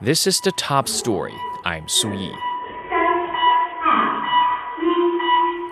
[0.00, 1.34] This is the top story.
[1.64, 2.30] I'm Su Yi.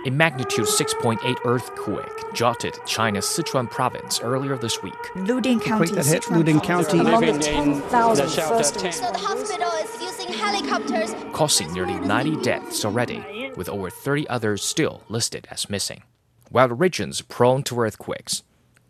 [0.06, 4.94] A magnitude 6.8 earthquake jolted China's Sichuan province earlier this week.
[5.14, 7.00] Luding County, that hit Sichuan Luding province, County.
[7.00, 8.80] among the 10,000 the shelter first.
[8.98, 11.14] So the hospital is using helicopters.
[11.34, 16.02] causing nearly 90 deaths already, with over 30 others still listed as missing.
[16.50, 18.42] While the region's prone to earthquakes,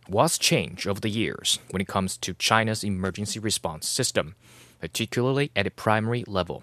[0.07, 4.37] what's changed over the years when it comes to China's emergency response system,
[4.85, 6.63] particularly at a primary level?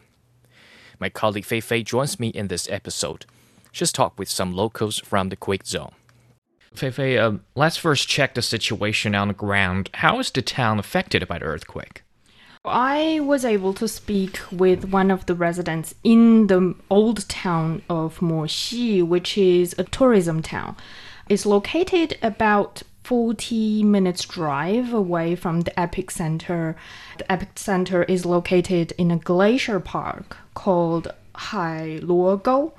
[1.00, 3.26] My colleague Fei Fei joins me in this episode.
[3.72, 5.94] She's talked with some locals from the quake zone.
[6.76, 9.90] Fei Fei, uh, let's first check the situation on the ground.
[9.96, 12.04] How is the town affected by the earthquake?
[12.64, 18.22] I was able to speak with one of the residents in the old town of
[18.22, 20.76] Moxi, which is a tourism town.
[21.28, 26.76] It's located about 40 minutes drive away from the epicenter.
[27.18, 32.72] The epicenter is located in a glacier park called Hai Luogou,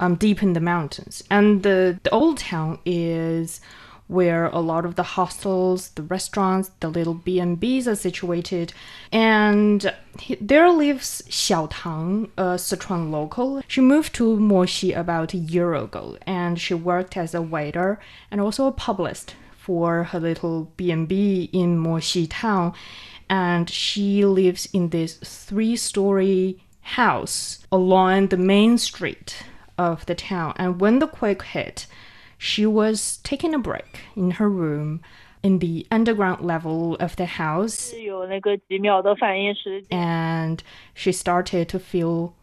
[0.00, 1.22] um, deep in the mountains.
[1.30, 3.60] And the, the old town is
[4.06, 8.72] where a lot of the hostels, the restaurants, the little B&Bs are situated.
[9.12, 13.60] And he- there lives Xiao Tang, a Sichuan local.
[13.68, 18.40] She moved to Moxi about a year ago and she worked as a waiter and
[18.40, 19.34] also a publicist
[19.68, 22.72] for her little B&B in Moxi town
[23.28, 29.42] and she lives in this three-story house along the main street
[29.76, 30.54] of the town.
[30.56, 31.86] And when the quake hit
[32.38, 35.02] she was taking a break in her room
[35.42, 37.92] in the underground level of the house.
[39.90, 40.62] and
[40.94, 42.34] she started to feel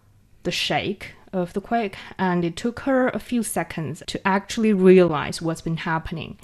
[0.45, 5.41] the shake of the quake, and it took her a few seconds to actually realize
[5.41, 6.39] what's been happening.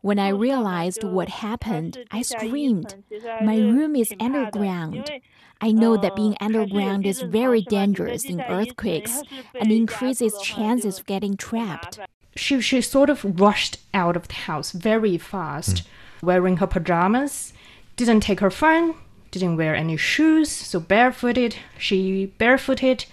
[0.00, 2.94] When I realized what happened, I screamed.
[3.42, 5.10] My room is underground.
[5.60, 9.22] I know that being underground is very dangerous in earthquakes
[9.60, 11.98] and increases chances of getting trapped.
[12.34, 15.86] She, she sort of rushed out of the house very fast, mm.
[16.22, 17.52] wearing her pajamas,
[17.96, 18.94] didn't take her phone,
[19.31, 23.05] didn't wear any shoes, so barefooted, she barefooted,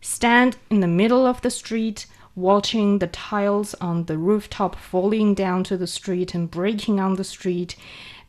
[0.00, 5.64] stand in the middle of the street, watching the tiles on the rooftop falling down
[5.64, 7.76] to the street and breaking on the street,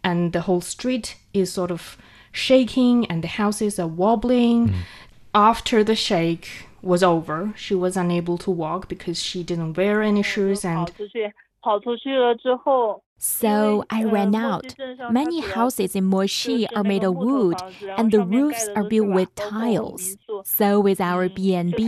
[0.04, 1.98] and the whole street is sort of
[2.32, 4.74] shaking and the houses are wobbling.
[5.34, 10.24] After the shake was over, she was unable to walk because she didn't wear any
[10.24, 14.75] shoes 跑 and 出去，跑出去了之后， so I ran out.
[15.11, 17.57] Many houses in Moxi are made of wood,
[17.97, 20.19] and the roofs are built with tiles.
[20.45, 21.81] So is our BNB,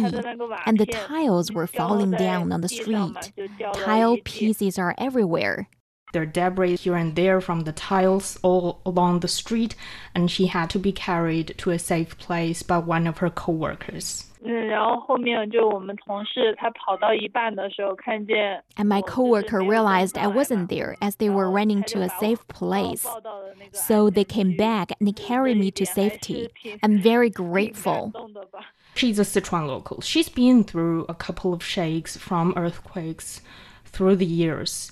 [0.65, 3.33] and the tiles were falling down on the street.
[3.75, 5.69] Tile pieces are everywhere.
[6.15, 9.75] There are debris here and there from the tiles all along the street,
[10.15, 14.25] and she had to be carried to a safe place by one of her coworkers.
[14.46, 21.36] 嗯，然后后面就我们同事他跑到一半的时候，看见 And my 我就是 coworker 没有跟 realized 上 I 来嘛 wasn't there as they 然
[21.36, 23.04] were 后 running 他 to 就 a 把我 safe 把我 place.
[23.04, 25.72] 抱到了那个 So 安 they 全 came 区 back and they 就 carried 这 me 一
[25.72, 26.50] to 点还是 safety.
[26.62, 28.12] 挺 I'm very 挺感 grateful.
[28.12, 28.60] 动的吧。
[28.96, 30.02] She's a Sichuan local.
[30.02, 33.40] She's been through a couple of shakes from earthquakes
[33.94, 34.90] through the years,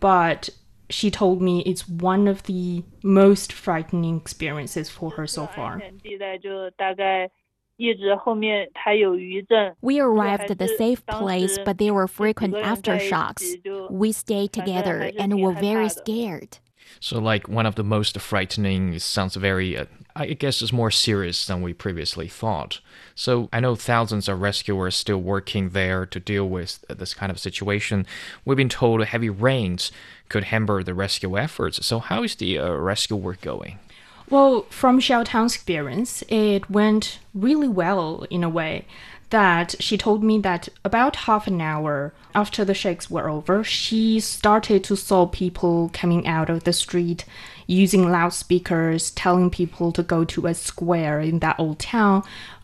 [0.00, 0.48] but
[0.88, 5.80] she told me it's one of the most frightening experiences for her so 安 far.
[9.81, 13.57] We arrived at the safe place, but there were frequent aftershocks.
[13.89, 16.59] We stayed together and were very scared.
[16.99, 21.47] So, like, one of the most frightening sounds very, uh, I guess, is more serious
[21.47, 22.79] than we previously thought.
[23.15, 27.31] So, I know thousands of rescuers still working there to deal with uh, this kind
[27.31, 28.05] of situation.
[28.45, 29.91] We've been told heavy rains
[30.29, 31.85] could hamper the rescue efforts.
[31.85, 33.79] So, how is the uh, rescue work going?
[34.31, 38.85] Well, from Xiao Tang's experience, it went really well in a way
[39.29, 44.21] that she told me that about half an hour after the shakes were over, she
[44.21, 47.25] started to saw people coming out of the street
[47.67, 52.23] using loudspeakers, telling people to go to a square in that old town.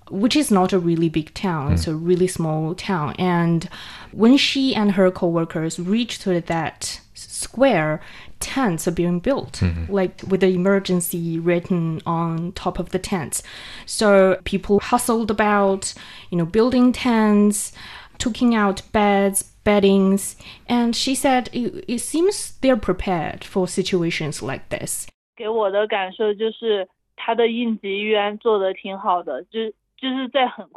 [0.09, 1.73] Which is not a really big town, hmm.
[1.73, 3.13] it's a really small town.
[3.19, 3.67] And
[4.13, 7.99] when she and her coworkers reached to that square,
[8.40, 13.42] tents are being built, like with the emergency written on top of the tents.
[13.86, 15.94] So people hustled about,
[16.30, 17.72] you know, building tents,
[18.18, 20.36] taking out beds, beddings,
[20.68, 25.06] and she said it, it seems they're prepared for situations like this.
[25.36, 26.86] 给我的感受就是
[27.16, 29.85] 他的应急预案做的挺好的，就是 就是在很快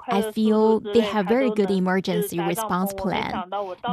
[0.09, 3.45] I feel they have very good emergency response plan.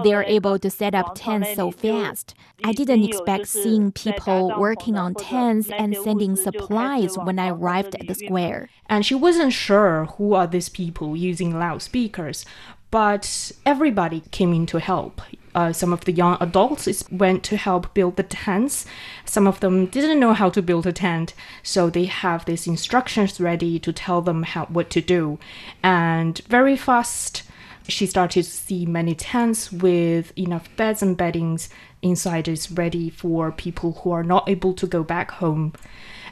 [0.04, 2.34] They are able to set up tents so fast.
[2.64, 8.08] I didn't expect seeing people working on tents and sending supplies when I arrived at
[8.08, 8.70] the square.
[8.88, 12.46] And she wasn't sure who are these people using loudspeakers,
[12.90, 15.22] but everybody came in to help,
[15.58, 18.86] uh, some of the young adults went to help build the tents.
[19.26, 21.34] Some of them didn't know how to build a tent,
[21.64, 25.40] so they have these instructions ready to tell them how what to do.
[25.82, 27.42] And very fast,
[27.88, 31.70] she started to see many tents with enough beds and beddings
[32.04, 35.74] inside is ready for people who are not able to go back home.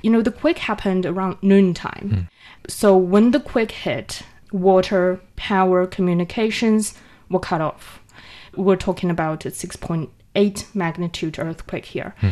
[0.03, 2.29] You know, the quake happened around noontime.
[2.67, 6.93] So when the quake hit, water, power, communications
[7.27, 8.01] were cut off.
[8.57, 12.15] We're talking about a 6.8 magnitude earthquake here.
[12.19, 12.31] Hmm.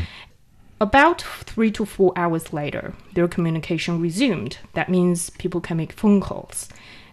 [0.81, 4.57] About three to four hours later, their communication resumed.
[4.73, 6.67] That means people can make phone calls,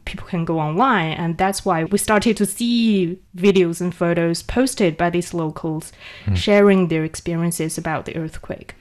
[0.05, 4.97] people can go online, and that's why we started to see videos and photos posted
[4.97, 5.93] by these locals
[6.25, 6.35] hmm.
[6.35, 8.75] sharing their experiences about the earthquake.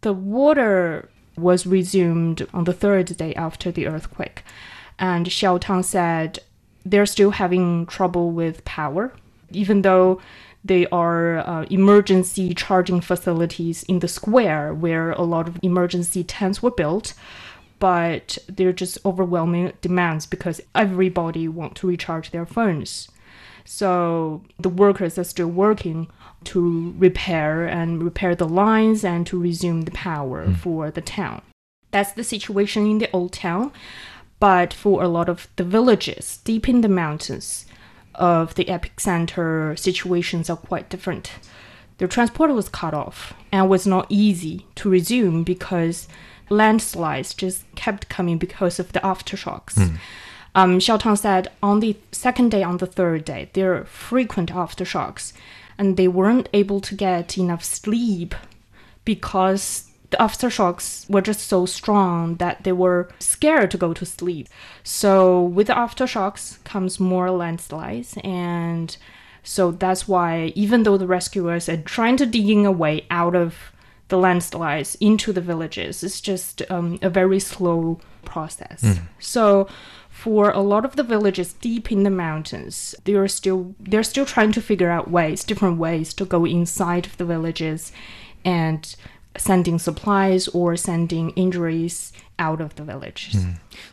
[0.00, 4.42] The water was resumed on the third day after the earthquake,
[4.98, 6.40] and Xiao Tang said
[6.84, 9.12] they're still having trouble with power,
[9.50, 10.20] even though
[10.64, 16.62] they are uh, emergency charging facilities in the square where a lot of emergency tents
[16.62, 17.14] were built
[17.78, 23.10] but they're just overwhelming demands because everybody want to recharge their phones.
[23.66, 26.08] So the workers are still working
[26.44, 31.42] to repair and repair the lines and to resume the power for the town.
[31.90, 33.72] That's the situation in the old town
[34.38, 37.66] but for a lot of the villages deep in the mountains
[38.18, 41.32] of the epicenter situations are quite different.
[41.98, 46.08] The transport was cut off and was not easy to resume because
[46.50, 49.78] landslides just kept coming because of the aftershocks.
[50.54, 54.50] Um, Xiao Tang said on the second day, on the third day, there are frequent
[54.52, 55.32] aftershocks,
[55.76, 58.34] and they weren't able to get enough sleep
[59.04, 64.48] because the aftershocks were just so strong that they were scared to go to sleep.
[64.82, 68.96] So with the aftershocks comes more landslides and
[69.42, 73.72] so that's why even though the rescuers are trying to digging a way out of
[74.08, 78.82] the landslides into the villages, it's just um, a very slow process.
[79.20, 79.68] So
[80.10, 84.26] for a lot of the villages deep in the mountains, they are still they're still
[84.26, 87.92] trying to figure out ways, different ways to go inside of the villages
[88.44, 88.96] and
[89.38, 93.44] sending supplies or sending injuries out of the villages.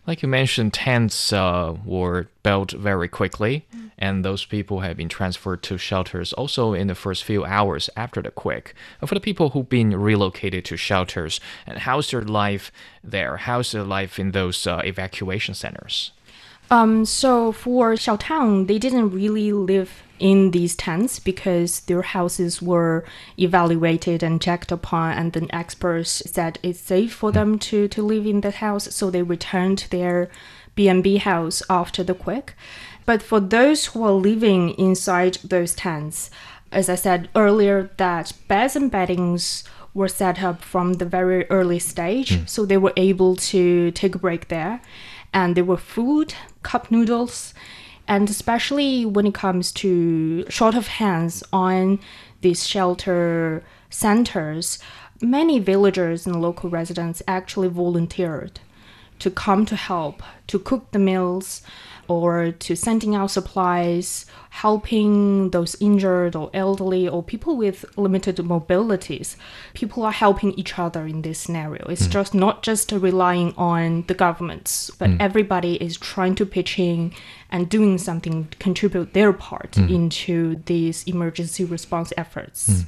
[0.05, 3.65] Like you mentioned, tents uh, were built very quickly,
[3.97, 8.21] and those people have been transferred to shelters also in the first few hours after
[8.21, 8.73] the quake.
[8.99, 12.71] And for the people who've been relocated to shelters, and how's their life
[13.03, 13.37] there?
[13.37, 16.11] How's their life in those uh, evacuation centers?
[16.71, 23.03] Um, so for Xiaotang, they didn't really live in these tents because their houses were
[23.37, 28.25] evaluated and checked upon, and then experts said it's safe for them to, to live
[28.25, 30.29] in that house, so they returned to their
[30.75, 32.53] B&B house after the quake.
[33.05, 36.31] But for those who are living inside those tents,
[36.71, 39.63] as I said earlier, that beds and beddings
[39.93, 44.19] were set up from the very early stage, so they were able to take a
[44.19, 44.81] break there.
[45.33, 47.53] And there were food, cup noodles,
[48.07, 51.99] and especially when it comes to short of hands on
[52.41, 54.79] these shelter centers,
[55.21, 58.59] many villagers and local residents actually volunteered
[59.19, 61.61] to come to help, to cook the meals,
[62.13, 69.35] or to sending out supplies, helping those injured or elderly or people with limited mobilities.
[69.73, 71.85] People are helping each other in this scenario.
[71.87, 72.11] It's mm.
[72.11, 75.17] just not just relying on the governments, but mm.
[75.19, 77.11] everybody is trying to pitch in
[77.49, 79.89] and doing something, contribute their part mm.
[79.89, 82.85] into these emergency response efforts.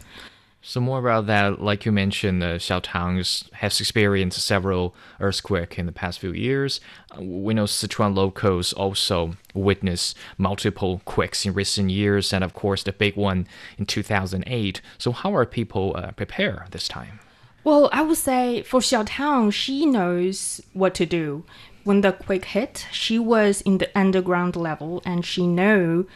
[0.68, 3.20] So more about that, like you mentioned, uh, Xiaotang
[3.54, 6.82] has experienced several earthquakes in the past few years.
[7.12, 12.82] Uh, we know Sichuan locals also witnessed multiple quakes in recent years, and of course
[12.82, 14.82] the big one in 2008.
[14.98, 17.20] So how are people uh, prepared this time?
[17.64, 21.44] Well, I would say for Xiaotang, she knows what to do.
[21.84, 26.08] When the quake hit, she was in the underground level and she know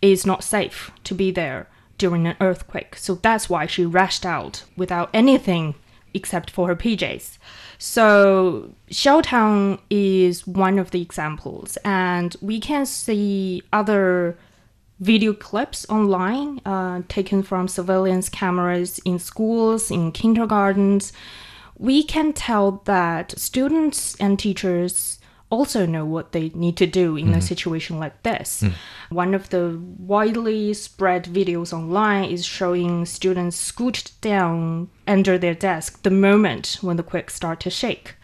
[0.00, 2.96] it's not safe to be there during an earthquake.
[2.96, 5.74] So that's why she rushed out without anything
[6.14, 7.38] except for her PJs.
[7.78, 14.38] So Xiaotang is one of the examples and we can see other
[15.00, 21.12] video clips online uh, taken from surveillance cameras in schools, in kindergartens,
[21.78, 25.17] we can tell that students and teachers
[25.50, 27.40] also know what they need to do in a mm-hmm.
[27.40, 28.62] situation like this.
[28.62, 28.72] Mm.
[29.10, 36.02] One of the widely spread videos online is showing students scooched down under their desk
[36.02, 38.14] the moment when the quick start to shake.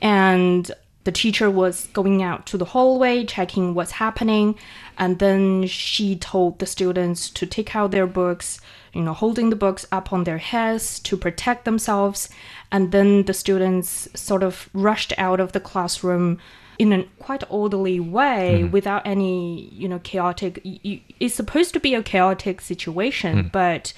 [0.00, 0.70] And
[1.04, 4.54] the teacher was going out to the hallway checking what's happening
[4.98, 8.60] and then she told the students to take out their books
[8.92, 12.28] you know holding the books up on their heads to protect themselves.
[12.70, 16.38] And then the students sort of rushed out of the classroom
[16.78, 18.72] in a quite orderly way mm-hmm.
[18.72, 23.52] without any you know chaotic it's supposed to be a chaotic situation mm.
[23.52, 23.92] but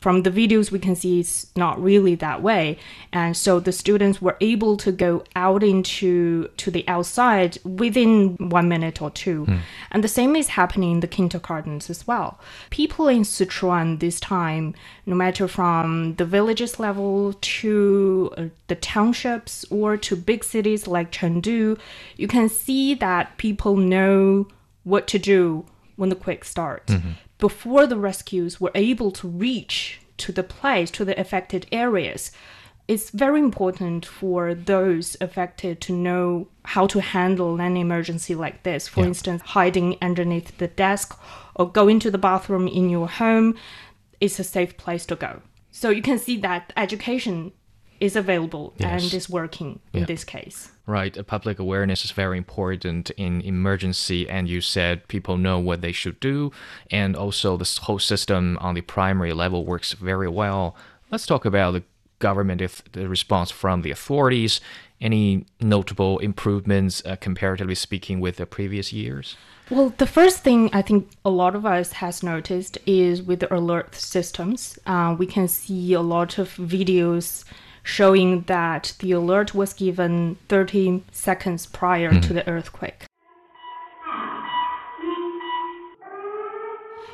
[0.00, 2.78] from the videos we can see it's not really that way.
[3.12, 8.68] And so the students were able to go out into to the outside within one
[8.68, 9.44] minute or two.
[9.90, 12.40] And the same is happening in the kindergartens as well.
[12.70, 14.74] People in sichuan this time
[15.06, 21.10] no matter from the villages level to uh, the townships or to big cities like
[21.10, 21.78] chengdu
[22.16, 24.46] you can see that people know
[24.84, 25.64] what to do
[25.96, 26.92] when the quake starts
[27.40, 32.30] before the rescues were able to reach to the place, to the affected areas,
[32.86, 38.88] it's very important for those affected to know how to handle an emergency like this.
[38.88, 41.18] For instance, hiding underneath the desk
[41.54, 43.54] or going to the bathroom in your home
[44.20, 45.40] is a safe place to go.
[45.70, 47.52] So you can see that education
[48.00, 49.02] is available Yes.
[49.02, 50.70] and is working in this case.
[50.86, 55.82] Right, uh, public awareness is very important in emergency, and you said people know what
[55.82, 56.50] they should do,
[56.90, 60.74] and also this whole system on the primary level works very well.
[61.10, 61.82] Let's talk about the
[62.18, 64.60] government, if the response from the authorities,
[65.00, 69.36] any notable improvements, uh, comparatively speaking, with the previous years?
[69.70, 73.54] Well, the first thing I think a lot of us has noticed is with the
[73.54, 74.78] alert systems.
[74.84, 77.44] Uh, we can see a lot of videos
[77.82, 82.34] showing that the alert was given 30 seconds prior to mm-hmm.
[82.34, 83.04] the earthquake.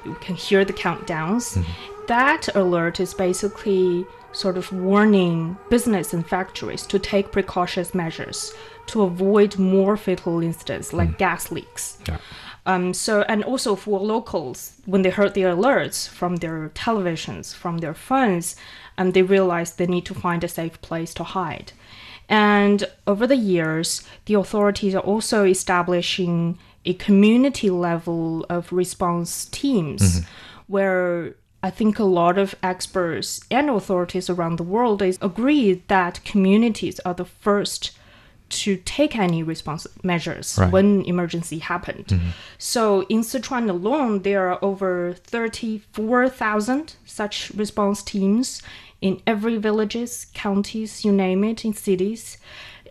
[0.04, 1.56] You can hear the countdowns.
[1.56, 2.06] Mm-hmm.
[2.06, 4.06] That alert is basically
[4.36, 8.52] sort of warning business and factories to take precautions measures
[8.86, 11.98] to avoid more fatal incidents like gas leaks.
[12.06, 12.18] Yeah.
[12.66, 17.78] Um, so, and also for locals, when they heard the alerts from their televisions, from
[17.78, 18.56] their phones,
[18.98, 21.72] um, they realized they need to find a safe place to hide.
[22.28, 30.22] And over the years, the authorities are also establishing a community level of response teams
[30.66, 36.24] where I think a lot of experts and authorities around the world is agreed that
[36.24, 37.90] communities are the first
[38.48, 40.70] to take any response measures Right.
[40.70, 42.06] when emergency happened.
[42.06, 42.28] Mm-hmm.
[42.58, 48.62] So in Sichuan alone, there are over 34,000 such response teams
[49.00, 52.38] in every villages, counties, you name it, in cities.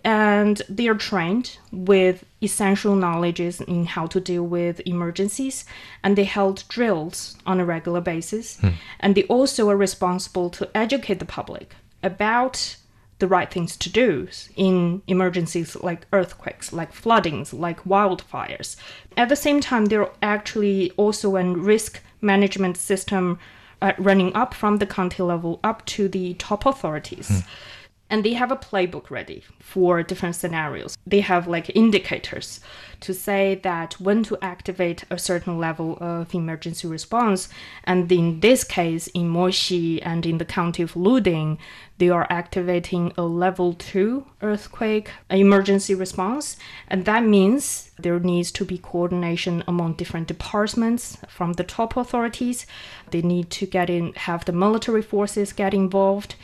[0.05, 5.65] And they are trained with essential knowledges in how to deal with emergencies,
[6.03, 8.59] and they held drills on a regular basis.
[8.99, 12.77] And they also are responsible to educate the public about
[13.17, 18.75] the right things to do in emergencies like earthquakes, like floodings, like wildfires.
[19.17, 23.39] At the same time, they're actually also a risk management system
[23.81, 27.43] uh, running up from the county level up to the top authorities.
[28.09, 30.95] And they have a playbook ready for different scenarios.
[31.07, 32.59] They have like indicators
[33.01, 37.49] to say that when to activate a certain level of emergency response.
[37.83, 41.57] And in this case, in Moxi and in the county of Luding,
[41.97, 46.57] they are activating a level two earthquake emergency response.
[46.87, 52.65] And that means there needs to be coordination among different departments from the top authorities.
[53.11, 56.35] They need to get in, have the military forces get involved.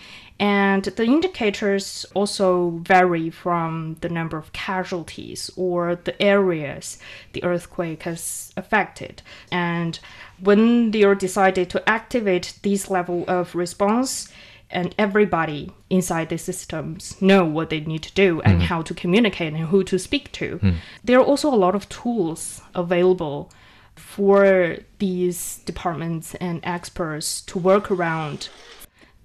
[0.42, 6.98] And the indicators also vary from the number of casualties or the areas
[7.34, 9.22] the earthquake has affected.
[9.52, 10.00] And
[10.40, 14.34] when they are decided to activate this level of response,
[14.72, 18.64] and everybody inside the systems know what they need to do and mm.
[18.64, 20.60] how to communicate and who to speak to.
[20.60, 20.76] Mm.
[21.04, 23.52] There are also a lot of tools available
[23.96, 28.48] for these departments and experts to work around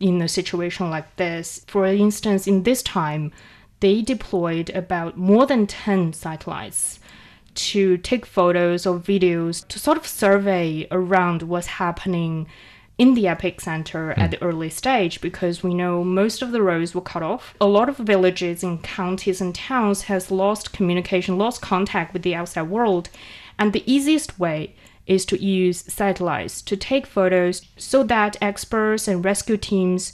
[0.01, 1.65] in a situation like this.
[1.67, 3.33] For instance, in this time,
[3.81, 6.99] they deployed about more than 10 satellites
[7.55, 12.47] to take photos or videos to sort of survey around what's happening
[12.99, 14.21] in the epicenter hmm.
[14.21, 17.55] at the early stage because we know most of the roads were cut off.
[17.61, 22.35] A lot of villages and counties and towns has lost communication, lost contact with the
[22.35, 23.09] outside world.
[23.59, 24.75] And the easiest way
[25.07, 30.13] is to use satellites to take photos so that experts and rescue teams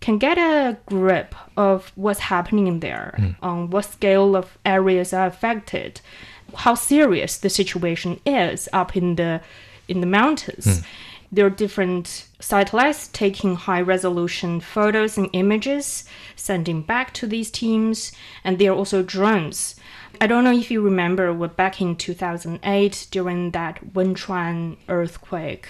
[0.00, 3.30] can get a grip of what's happening in there, hmm.
[3.40, 6.00] on what scale of areas are affected,
[6.56, 9.40] how serious the situation is up in the
[9.88, 10.80] in the mountains.
[10.80, 10.84] Hmm.
[11.34, 16.04] There are different satellites taking high resolution photos and images,
[16.36, 18.12] sending back to these teams,
[18.44, 19.76] and there are also drones.
[20.20, 25.66] I don't know if you remember, but back in 2008, during that Wenchuan earthquake,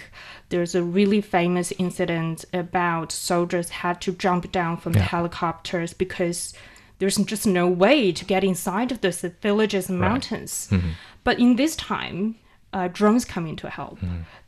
[0.49, 6.55] there's a really famous incident about soldiers had to jump down from the helicopters because
[6.99, 10.69] there's just no way to get inside of the villages and mountains.
[10.71, 10.91] Mm-hmm.
[11.25, 12.35] But in this time,
[12.73, 13.99] uh, drones come in to help.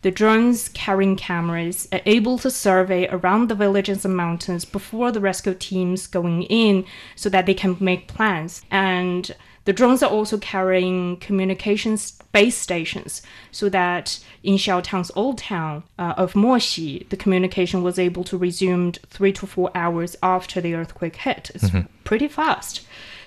[0.02, 5.20] The drones carrying cameras are able to survey around the villages and mountains before the
[5.20, 6.84] rescue teams going in
[7.16, 8.62] so that they can make plans.
[8.70, 15.84] And the drones are also carrying communications base stations so that in Xiaotang's old town
[15.98, 20.74] uh, of Moxi, the communication was able to resume three to four hours after the
[20.74, 21.50] earthquake hit.
[21.54, 21.70] It's
[22.04, 22.82] pretty fast.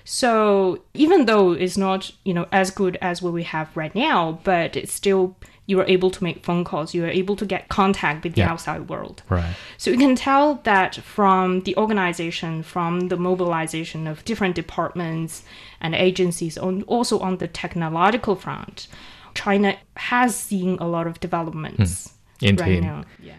[0.09, 4.39] So even though it's not, you know, as good as what we have right now,
[4.45, 5.35] but it's still
[5.65, 8.39] you are able to make phone calls, you are able to get contact with the
[8.39, 8.51] Yeah.
[8.51, 9.21] outside world.
[9.27, 9.53] Right.
[9.77, 15.43] So you can tell that from the organization, from the mobilization of different departments
[15.81, 18.87] and agencies, and also on the technological front,
[19.33, 22.45] China has seen a lot of developments hmm.
[22.45, 22.83] right Indeed.
[22.83, 23.03] now.
[23.21, 23.33] Yeah.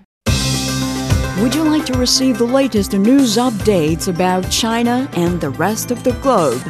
[1.41, 6.03] Would you like to receive the latest news updates about China and the rest of
[6.03, 6.61] the globe?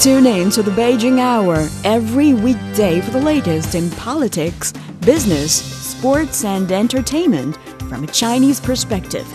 [0.00, 6.44] Tune in to the Beijing Hour every weekday for the latest in politics, business, sports,
[6.44, 9.26] and entertainment from a Chinese perspective.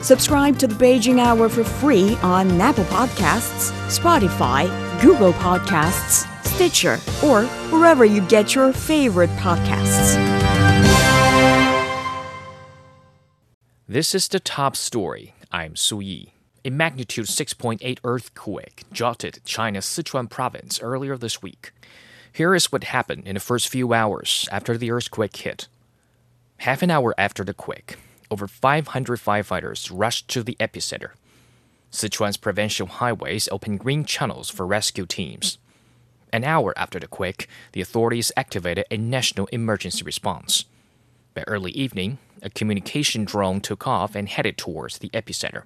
[0.00, 4.64] Subscribe to the Beijing Hour for free on Apple Podcasts, Spotify,
[5.02, 10.33] Google Podcasts, Stitcher, or wherever you get your favorite podcasts.
[13.86, 15.34] This is the top story.
[15.52, 16.32] I'm Su Yi.
[16.64, 21.70] A magnitude 6.8 earthquake jolted China's Sichuan province earlier this week.
[22.32, 25.68] Here is what happened in the first few hours after the earthquake hit.
[26.60, 27.96] Half an hour after the quake,
[28.30, 31.10] over 500 firefighters rushed to the epicenter.
[31.92, 35.58] Sichuan's provincial highways opened green channels for rescue teams.
[36.32, 40.64] An hour after the quake, the authorities activated a national emergency response.
[41.34, 45.62] By early evening, a communication drone took off and headed towards the epicenter.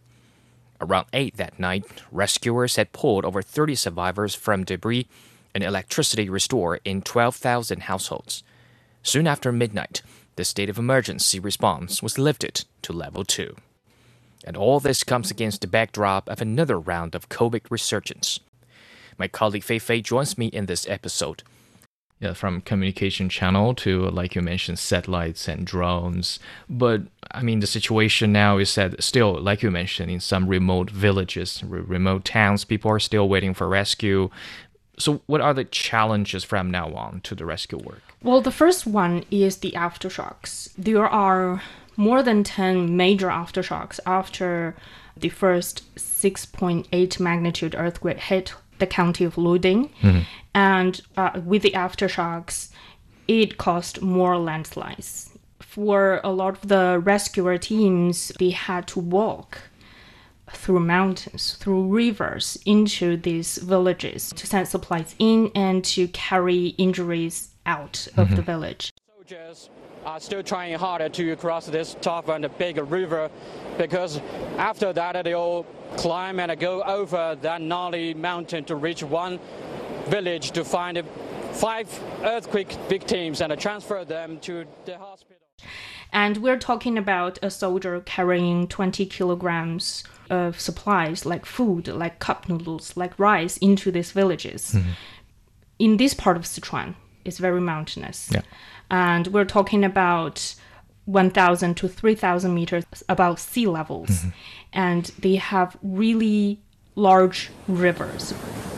[0.81, 5.09] Around 8 that night, rescuers had pulled over 30 survivors from debris
[5.55, 8.45] and electricity restored in 12,000 households.
[9.03, 10.03] Soon after midnight,
[10.37, 13.57] the state of emergency response was lifted to level 2.
[14.45, 18.39] And all this comes against the backdrop of another round of COVID resurgence.
[19.19, 21.43] My colleague Fei Fei joins me in this episode.
[22.21, 26.41] Yeah, from communication channel to, like you mentioned, satellites and drones.
[26.69, 30.91] But I mean, the situation now is that still, like you mentioned, in some remote
[30.91, 34.31] villages, re- remote towns, people are still waiting for rescue.
[34.99, 38.03] So, what are the challenges from now on to the rescue work?
[38.21, 40.71] Well, the first one is the aftershocks.
[40.77, 41.63] There are
[41.97, 44.75] more than 10 major aftershocks after
[45.17, 49.91] the first 6.8 magnitude earthquake hit the county of Luding.
[50.55, 52.71] And uh, with the aftershocks,
[53.27, 55.31] it caused more landslides.
[55.61, 59.61] For a lot of the rescuer teams, they had to walk
[60.51, 67.51] through mountains, through rivers into these villages to send supplies in and to carry injuries
[67.67, 68.91] out of the village.
[69.29, 69.69] Soldiers
[70.07, 73.31] are still trying harder to cross this tough and big river
[73.77, 74.21] because
[74.57, 79.39] after that they'll climb and go over that gnarly mountain to reach one
[80.07, 81.03] village to find
[81.53, 81.89] five
[82.23, 85.37] earthquake victims and transfer them to the hospital.
[86.13, 92.49] And we're talking about a soldier carrying 20 kilograms of supplies like food, like cup
[92.49, 94.73] noodles, like rice into these villages.
[94.73, 94.91] Mm-hmm.
[95.81, 96.95] In this part of Sichuan,
[97.27, 98.31] it's very mountainous.
[98.33, 98.41] Yeah.
[98.91, 100.55] And we're talking about
[101.05, 104.11] 1,000 to 3,000 meters above sea levels.
[104.11, 104.29] Mm-hmm.
[104.73, 106.61] And they have really
[106.95, 108.35] large rivers.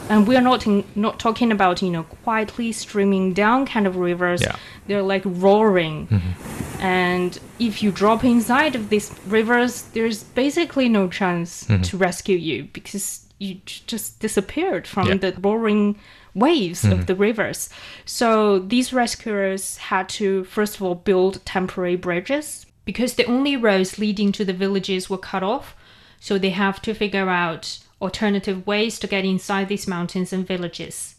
[0.08, 4.42] And we're not in, not talking about, you know, quietly streaming down kind of rivers.
[4.42, 4.56] Yeah.
[4.86, 6.08] They're like roaring.
[6.08, 6.82] Mm-hmm.
[6.82, 11.82] And if you drop inside of these rivers, there's basically no chance mm-hmm.
[11.82, 15.14] to rescue you because you just disappeared from Yeah.
[15.14, 15.98] the roaring
[16.34, 17.02] waves of mm-hmm.
[17.02, 17.68] the rivers.
[18.04, 23.98] So these rescuers had to, first of all, build temporary bridges because the only roads
[23.98, 25.76] leading to the villages were cut off.
[26.20, 31.16] So they have to figure out alternative ways to get inside these mountains and villages.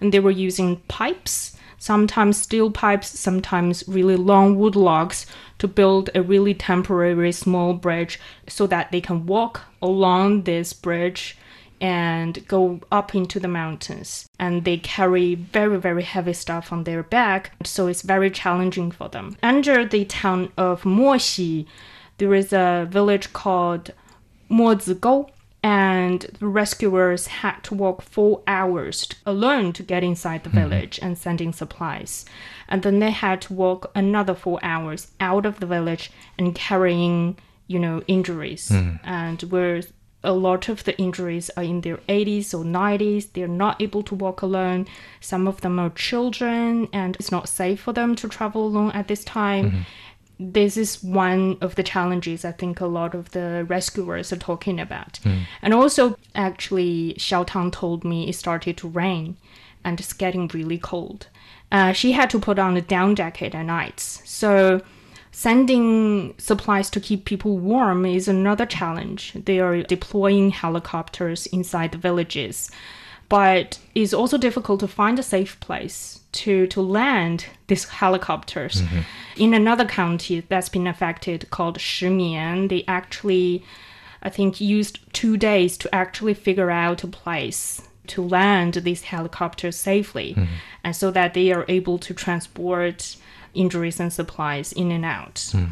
[0.00, 5.26] And they were using pipes, sometimes steel pipes, sometimes really long wood logs
[5.58, 8.18] to build a really temporary small bridge
[8.48, 11.36] so that they can walk along this bridge
[11.80, 14.28] and go up into the mountains.
[14.38, 19.08] And they carry very, very heavy stuff on their back, so it's very challenging for
[19.08, 19.36] them.
[19.42, 21.66] Under the town of Moxi,
[22.18, 23.92] there is a village called
[24.50, 25.30] Mozigou,
[25.62, 30.68] and the rescuers had to walk four hours alone to get inside the mm-hmm.
[30.70, 32.24] village and send in supplies.
[32.68, 37.38] And then they had to walk another four hours out of the village and carrying,
[37.66, 38.70] you know, injuries.
[38.70, 38.96] Mm-hmm.
[39.04, 39.82] And where
[40.22, 44.14] a lot of the injuries are in their 80s or 90s, they're not able to
[44.14, 44.86] walk alone.
[45.20, 49.08] Some of them are children, and it's not safe for them to travel alone at
[49.08, 49.86] this time
[50.40, 54.80] this is one of the challenges I think a lot of the rescuers are talking
[54.80, 55.20] about.
[55.60, 59.36] And also, actually, Xiao Tang told me it started to rain
[59.84, 61.26] and it's getting really cold.
[61.70, 64.22] Uh, she had to put on a down jacket at nights.
[64.24, 64.80] So,
[65.32, 69.32] sending supplies to keep people warm is another challenge.
[69.34, 72.70] They are deploying helicopters inside the villages.
[73.28, 78.82] But it's also difficult to find a safe place to, to land these helicopters.
[78.82, 79.00] Mm-hmm.
[79.36, 83.64] In another county that's been affected called Shimian, they actually,
[84.20, 89.76] I think, used two days to actually figure out a place to land these helicopters
[89.76, 90.52] safely, mm-hmm.
[90.82, 93.16] and so that they are able to transport
[93.54, 95.48] injuries and supplies in and out.
[95.52, 95.66] Hmm.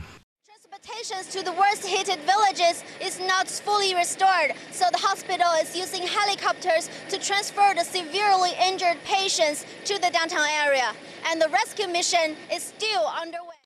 [0.46, 6.06] Transportations to the worst hit villages is not fully restored, so the hospital is using
[6.06, 10.92] helicopters to transfer the severely injured patients to the downtown area.
[11.26, 13.58] And the rescue mission is still underway.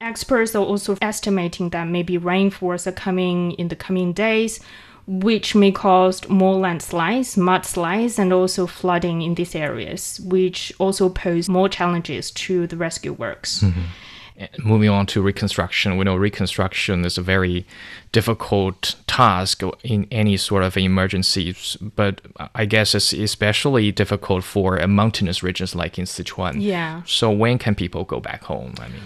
[0.00, 4.60] Experts are also estimating that maybe rainfalls are coming in the coming days,
[5.06, 11.48] which may cause more landslides, mudslides, and also flooding in these areas, which also pose
[11.48, 13.62] more challenges to the rescue works.
[13.62, 17.64] And Moving on to reconstruction, we know reconstruction is a very
[18.12, 22.20] difficult task in any sort of emergencies, but
[22.54, 26.60] I guess it's especially difficult for mountainous regions like in Sichuan.
[26.60, 27.02] Yeah.
[27.06, 28.74] So when can people go back home?
[28.78, 29.02] I mean,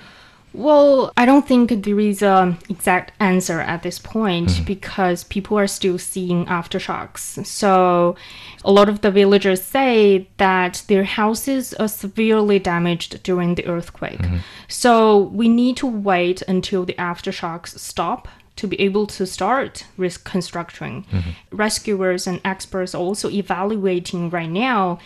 [0.52, 4.64] Well, I don't think there is an exact answer at this point mm-hmm.
[4.64, 7.46] because people are still seeing aftershocks.
[7.46, 8.16] So,
[8.64, 14.22] a lot of the villagers say that their houses are severely damaged during the earthquake.
[14.22, 14.38] Mm-hmm.
[14.66, 21.04] So, we need to wait until the aftershocks stop to be able to start reconstructing.
[21.04, 21.56] Mm-hmm.
[21.56, 24.98] Rescuers and experts are also evaluating right now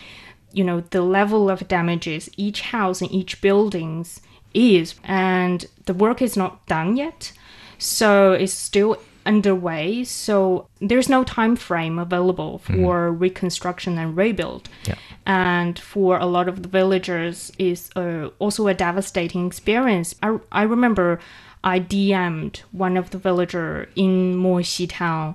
[0.52, 4.20] you know the level of damages each house and each buildings
[4.54, 7.32] is and the work is not done yet.
[7.78, 10.04] So it's still underway.
[10.04, 14.68] So there's no time frame available for reconstruction and rebuild.
[14.86, 14.96] Yeah.
[15.26, 20.14] and for a lot of the villagers is uh, also a devastating experience.
[20.22, 21.20] I, I remember
[21.64, 25.34] i dm'd one of the villager in moxi town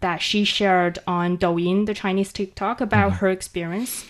[0.00, 4.04] that she shared on douyin the chinese tiktok about her experience.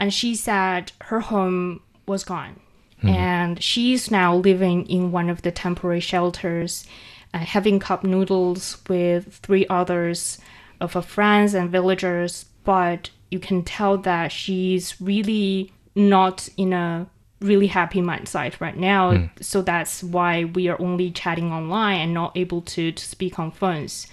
[0.00, 2.61] And she said her home was gone
[3.08, 6.86] and she's now living in one of the temporary shelters
[7.34, 10.38] uh, having cup noodles with three others
[10.80, 12.46] of her friends and villagers.
[12.64, 17.06] But you can tell that she's really not in a
[17.40, 19.28] really happy mindset right now.
[19.40, 23.50] So that's why we are only chatting online and not able to, to speak on
[23.50, 24.06] phones.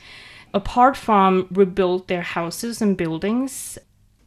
[0.54, 3.78] Apart from rebuild their houses and buildings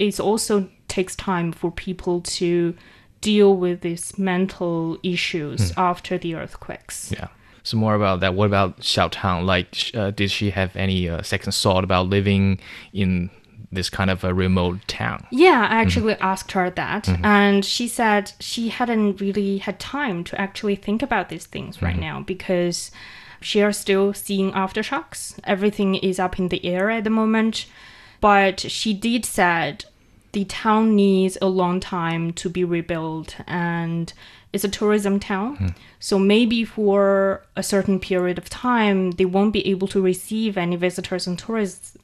[0.03, 2.75] it also takes time for people to
[3.23, 7.13] deal with these mental issues after the earthquakes.
[7.17, 7.29] yeah.
[7.65, 8.35] So more about that.
[8.35, 9.47] What about Xiao Tang?
[9.47, 12.59] Like, uh, did she have any uh, second thought about living
[12.93, 13.31] in
[13.71, 15.25] this kind of a remote town?
[15.31, 20.41] Yeah, I actually asked her that, and she said she hadn't really had time to
[20.41, 22.91] actually think about these things right now because
[23.41, 25.39] she are still seeing aftershocks.
[25.45, 27.67] Everything is up in the air at the moment,
[28.21, 29.85] but she did said
[30.33, 34.13] the town needs a long time to be rebuilt and
[34.53, 35.57] it's a tourism town.
[35.57, 35.67] Hmm.
[36.01, 40.77] So maybe for a certain period of time they won't be able to receive any
[40.77, 41.97] visitors and tourists.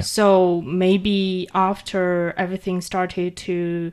[0.00, 3.90] So maybe after everything started to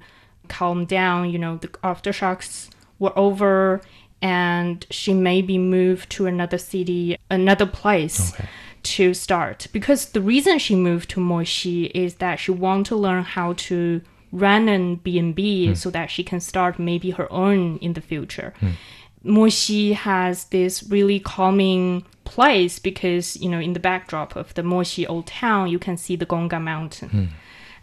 [0.50, 2.70] calm down, you know, the aftershocks
[3.00, 3.82] were over
[4.22, 8.48] and she maybe moved to another city, another place Okay.
[8.86, 9.68] To start.
[9.74, 14.02] Because the reason she moved to Moxi is that she want to learn how to
[14.32, 15.74] run an B&B hmm.
[15.74, 18.54] so that she can start maybe her own in the future.
[18.60, 18.72] Hmm.
[19.24, 25.08] Moxi has this really calming place because, you know, in the backdrop of the Moxi
[25.08, 27.10] old town, you can see the Gongga mountain.
[27.10, 27.26] Hmm.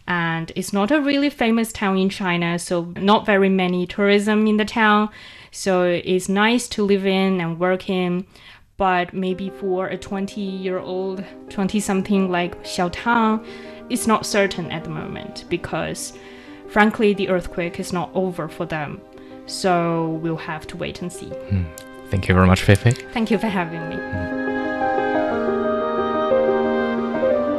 [0.07, 4.57] and it's not a really famous town in China, so not very many tourism in
[4.57, 5.09] the town.
[5.51, 8.27] So it's nice to live in and work in.
[8.77, 13.45] But maybe for a 20 year old, 20 something like Xiao Tang,
[13.91, 16.13] it's not certain at the moment because,
[16.69, 19.01] frankly, the earthquake is not over for them.
[19.47, 21.29] So we'll have to wait and see.
[21.29, 21.65] Hmm.
[22.11, 22.93] Thank you very much, Fei Fei.
[22.93, 23.97] Thank you for having me.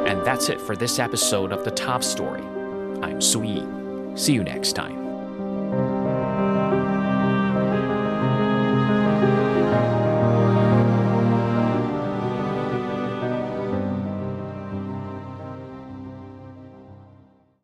[0.09, 2.43] And that's it for this episode of The Top Story.
[3.01, 3.65] I'm Su Yi
[4.15, 5.02] See you next time.